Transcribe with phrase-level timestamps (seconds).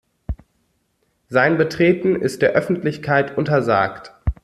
[1.29, 4.15] Sein Betreten ist der Öffentlichkeit untersagt.